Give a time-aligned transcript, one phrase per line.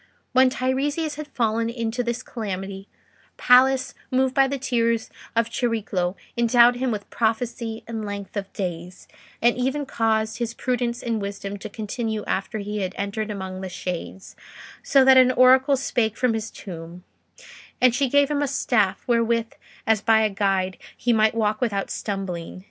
[0.33, 2.87] When Teiresias had fallen into this calamity,
[3.37, 9.07] Pallas, moved by the tears of Chariclo, endowed him with prophecy and length of days,
[9.43, 13.69] and even caused his prudence and wisdom to continue after he had entered among the
[13.69, 14.35] shades,
[14.81, 17.03] so that an oracle spake from his tomb:
[17.79, 19.53] and she gave him a staff, wherewith,
[19.85, 22.59] as by a guide, he might walk without stumbling...